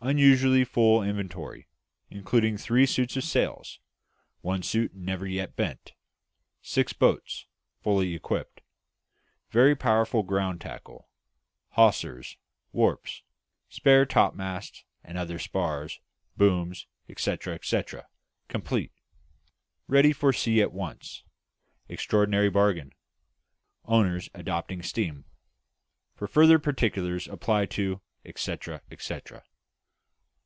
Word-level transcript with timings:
Unusually 0.00 0.62
full 0.62 1.02
inventory, 1.02 1.66
including 2.10 2.56
three 2.56 2.86
suits 2.86 3.16
of 3.16 3.24
sails 3.24 3.80
(one 4.40 4.62
suit 4.62 4.94
never 4.94 5.26
yet 5.26 5.56
bent), 5.56 5.94
6 6.62 6.92
boats, 6.92 7.46
fully 7.82 8.14
equipped; 8.14 8.60
very 9.50 9.74
powerful 9.74 10.22
ground 10.22 10.60
tackle; 10.60 11.08
hawsers, 11.70 12.36
warps; 12.70 13.22
spare 13.68 14.06
topmasts 14.06 14.84
and 15.02 15.18
other 15.18 15.40
spars, 15.40 15.98
booms, 16.36 16.86
etcetera, 17.08 17.54
etcetera, 17.54 18.06
complete. 18.46 18.92
Ready 19.88 20.12
for 20.12 20.32
sea 20.32 20.60
at 20.62 20.72
once. 20.74 21.24
Extraordinary 21.88 22.50
bargain; 22.50 22.92
owners 23.86 24.28
adopting 24.34 24.82
steam. 24.82 25.24
For 26.14 26.28
further 26.28 26.60
particulars 26.60 27.26
apply 27.26 27.66
to, 27.80 28.02
etcetera, 28.24 28.82
etcetera." 28.88 29.42